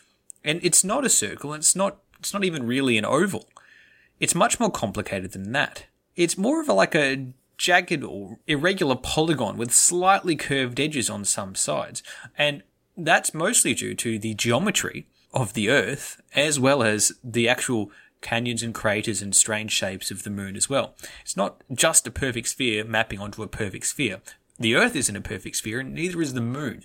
And 0.42 0.60
it's 0.62 0.82
not 0.82 1.04
a 1.04 1.10
circle, 1.10 1.52
and 1.52 1.60
it's 1.60 1.76
not 1.76 1.98
it's 2.18 2.32
not 2.32 2.44
even 2.44 2.66
really 2.66 2.96
an 2.96 3.04
oval. 3.04 3.48
It's 4.21 4.35
much 4.35 4.61
more 4.61 4.71
complicated 4.71 5.33
than 5.33 5.52
that. 5.52 5.87
It's 6.16 6.38
more 6.38 6.61
of 6.61 6.68
a, 6.68 6.73
like 6.73 6.94
a 6.94 7.33
jagged 7.56 8.02
or 8.04 8.38
irregular 8.47 8.97
polygon 8.97 9.56
with 9.56 9.73
slightly 9.73 10.37
curved 10.37 10.80
edges 10.80 11.11
on 11.11 11.25
some 11.25 11.54
sides. 11.54 12.02
And 12.37 12.62
that's 12.97 13.35
mostly 13.35 13.75
due 13.75 13.94
to 13.97 14.18
the 14.18 14.35
geometry 14.35 15.06
of 15.33 15.54
the 15.54 15.68
Earth 15.68 16.21
as 16.35 16.61
well 16.61 16.83
as 16.83 17.12
the 17.23 17.49
actual 17.49 17.90
canyons 18.21 18.62
and 18.62 18.75
craters 18.75 19.21
and 19.21 19.35
strange 19.35 19.73
shapes 19.73 20.11
of 20.11 20.23
the 20.23 20.30
moon 20.30 20.56
as 20.56 20.71
well. 20.71 20.94
It's 21.23 21.37
not 21.37 21.62
just 21.73 22.06
a 22.06 22.11
perfect 22.11 22.49
sphere 22.49 22.85
mapping 22.85 23.21
onto 23.21 23.42
a 23.42 23.49
perfect 23.49 23.87
sphere. 23.87 24.21
The 24.59 24.76
Earth 24.76 24.97
isn't 24.97 25.16
a 25.16 25.21
perfect 25.21 25.56
sphere 25.56 25.80
and 25.80 25.94
neither 25.94 26.23
is 26.23 26.35
the 26.35 26.40
moon. 26.40 26.85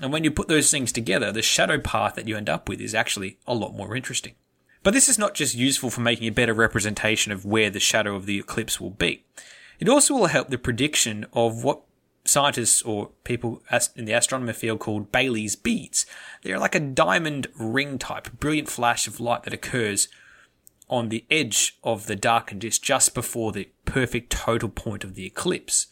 And 0.00 0.12
when 0.12 0.24
you 0.24 0.30
put 0.30 0.48
those 0.48 0.70
things 0.70 0.92
together, 0.92 1.32
the 1.32 1.42
shadow 1.42 1.78
path 1.78 2.14
that 2.14 2.28
you 2.28 2.36
end 2.36 2.48
up 2.48 2.68
with 2.68 2.80
is 2.80 2.94
actually 2.94 3.38
a 3.46 3.54
lot 3.54 3.74
more 3.74 3.96
interesting. 3.96 4.34
But 4.82 4.94
this 4.94 5.08
is 5.08 5.18
not 5.18 5.34
just 5.34 5.54
useful 5.54 5.90
for 5.90 6.00
making 6.00 6.28
a 6.28 6.32
better 6.32 6.54
representation 6.54 7.32
of 7.32 7.44
where 7.44 7.70
the 7.70 7.80
shadow 7.80 8.14
of 8.16 8.26
the 8.26 8.38
eclipse 8.38 8.80
will 8.80 8.90
be. 8.90 9.24
It 9.78 9.88
also 9.88 10.14
will 10.14 10.26
help 10.26 10.48
the 10.48 10.58
prediction 10.58 11.26
of 11.32 11.64
what 11.64 11.82
scientists 12.24 12.82
or 12.82 13.10
people 13.24 13.62
in 13.96 14.04
the 14.04 14.12
astronomer 14.12 14.52
field 14.52 14.80
called 14.80 15.12
Baily's 15.12 15.56
beads. 15.56 16.06
They're 16.42 16.58
like 16.58 16.74
a 16.74 16.80
diamond 16.80 17.48
ring 17.58 17.98
type, 17.98 18.38
brilliant 18.38 18.68
flash 18.68 19.06
of 19.06 19.20
light 19.20 19.42
that 19.44 19.54
occurs 19.54 20.08
on 20.88 21.08
the 21.08 21.24
edge 21.30 21.78
of 21.84 22.06
the 22.06 22.16
darkened 22.16 22.62
disk 22.62 22.82
just 22.82 23.14
before 23.14 23.52
the 23.52 23.68
perfect 23.84 24.30
total 24.30 24.68
point 24.68 25.04
of 25.04 25.14
the 25.14 25.26
eclipse. 25.26 25.86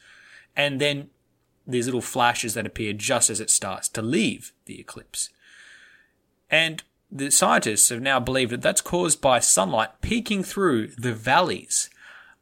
And 0.56 0.80
then 0.80 1.10
these 1.66 1.86
little 1.86 2.00
flashes 2.00 2.54
that 2.54 2.66
appear 2.66 2.92
just 2.92 3.30
as 3.30 3.40
it 3.40 3.50
starts 3.50 3.88
to 3.90 4.02
leave 4.02 4.52
the 4.64 4.80
eclipse. 4.80 5.30
And 6.50 6.82
the 7.10 7.30
scientists 7.30 7.88
have 7.88 8.02
now 8.02 8.20
believed 8.20 8.52
that 8.52 8.62
that's 8.62 8.80
caused 8.80 9.20
by 9.20 9.38
sunlight 9.38 10.00
peeking 10.00 10.42
through 10.42 10.88
the 10.88 11.12
valleys 11.12 11.88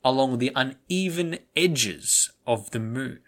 along 0.04 0.38
the 0.38 0.52
uneven 0.54 1.38
edges 1.56 2.30
of 2.46 2.70
the 2.70 2.80
moon. 2.80 3.20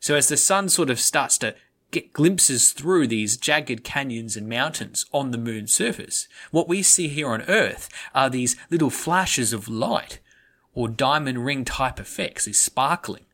So 0.00 0.14
as 0.14 0.28
the 0.28 0.36
sun 0.36 0.68
sort 0.68 0.90
of 0.90 1.00
starts 1.00 1.38
to 1.38 1.54
get 1.90 2.12
glimpses 2.12 2.72
through 2.72 3.06
these 3.06 3.36
jagged 3.36 3.84
canyons 3.84 4.36
and 4.36 4.48
mountains 4.48 5.06
on 5.12 5.30
the 5.30 5.38
moon's 5.38 5.74
surface, 5.74 6.28
what 6.50 6.68
we 6.68 6.82
see 6.82 7.08
here 7.08 7.30
on 7.30 7.42
Earth 7.42 7.88
are 8.14 8.28
these 8.28 8.56
little 8.70 8.90
flashes 8.90 9.52
of 9.52 9.68
light 9.68 10.20
or 10.74 10.88
diamond 10.88 11.44
ring 11.44 11.64
type 11.64 12.00
effects, 12.00 12.44
these 12.44 12.58
sparkling. 12.58 13.24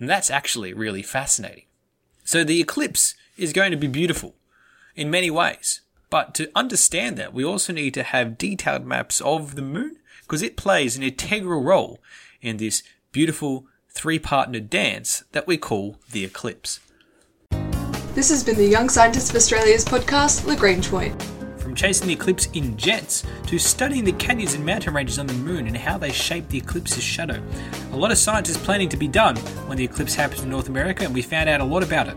And 0.00 0.08
that's 0.08 0.30
actually 0.30 0.72
really 0.72 1.02
fascinating. 1.02 1.64
So 2.24 2.42
the 2.42 2.60
eclipse 2.60 3.14
is 3.36 3.52
going 3.52 3.70
to 3.70 3.76
be 3.76 3.86
beautiful 3.86 4.34
in 4.96 5.10
many 5.10 5.30
ways. 5.30 5.82
But 6.10 6.34
to 6.34 6.50
understand 6.56 7.16
that, 7.16 7.32
we 7.32 7.44
also 7.44 7.72
need 7.72 7.94
to 7.94 8.02
have 8.02 8.36
detailed 8.36 8.84
maps 8.84 9.20
of 9.20 9.54
the 9.54 9.62
moon 9.62 9.96
because 10.22 10.42
it 10.42 10.56
plays 10.56 10.96
an 10.96 11.04
integral 11.04 11.62
role 11.62 12.00
in 12.42 12.56
this 12.56 12.82
beautiful 13.12 13.66
three 13.88 14.18
partner 14.18 14.58
dance 14.58 15.22
that 15.30 15.46
we 15.46 15.56
call 15.56 15.96
the 16.10 16.24
eclipse. 16.24 16.80
This 18.14 18.28
has 18.30 18.42
been 18.42 18.56
the 18.56 18.66
Young 18.66 18.88
Scientists 18.88 19.30
of 19.30 19.36
Australia's 19.36 19.84
podcast, 19.84 20.46
Lagrange 20.46 20.90
Point. 20.90 21.22
From 21.58 21.76
chasing 21.76 22.08
the 22.08 22.14
eclipse 22.14 22.46
in 22.54 22.76
jets 22.76 23.24
to 23.46 23.56
studying 23.56 24.02
the 24.02 24.12
canyons 24.12 24.54
and 24.54 24.66
mountain 24.66 24.92
ranges 24.92 25.20
on 25.20 25.28
the 25.28 25.34
moon 25.34 25.68
and 25.68 25.76
how 25.76 25.96
they 25.96 26.10
shape 26.10 26.48
the 26.48 26.58
eclipse's 26.58 27.04
shadow. 27.04 27.40
A 27.92 27.96
lot 27.96 28.10
of 28.10 28.18
science 28.18 28.48
is 28.48 28.58
planning 28.58 28.88
to 28.88 28.96
be 28.96 29.06
done 29.06 29.36
when 29.68 29.78
the 29.78 29.84
eclipse 29.84 30.16
happens 30.16 30.42
in 30.42 30.50
North 30.50 30.68
America, 30.68 31.04
and 31.04 31.14
we 31.14 31.22
found 31.22 31.48
out 31.48 31.60
a 31.60 31.64
lot 31.64 31.84
about 31.84 32.08
it. 32.08 32.16